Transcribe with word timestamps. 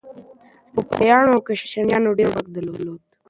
پاپانو 0.73 1.31
او 1.33 1.39
کشیشانو 1.47 2.17
ډېر 2.17 2.27
واک 2.31 2.47
درلود. 2.55 3.01